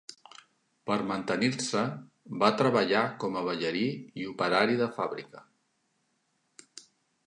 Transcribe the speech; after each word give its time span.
Per 0.89 0.95
mantenir-se, 1.11 1.83
va 2.45 2.51
treballar 2.63 3.05
com 3.25 3.39
a 3.41 3.45
ballarí 3.51 3.87
i 4.23 4.29
operari 4.35 4.83
de 4.85 4.93
fàbrica. 5.01 5.49